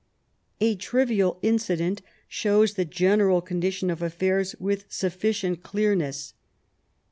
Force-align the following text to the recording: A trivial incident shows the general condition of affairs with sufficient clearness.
A 0.59 0.73
trivial 0.77 1.37
incident 1.43 2.01
shows 2.27 2.73
the 2.73 2.85
general 2.85 3.39
condition 3.39 3.91
of 3.91 4.01
affairs 4.01 4.55
with 4.59 4.85
sufficient 4.89 5.61
clearness. 5.61 6.33